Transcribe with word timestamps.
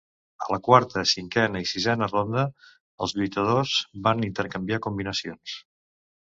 A 0.43 0.45
la 0.53 0.57
quarta, 0.67 1.03
cinquena 1.11 1.61
i 1.65 1.67
sisena 1.73 2.07
ronda, 2.15 2.47
els 3.07 3.15
lluitadors 3.21 3.77
van 4.11 4.27
intercanviar 4.33 4.85
combinacions. 4.91 5.59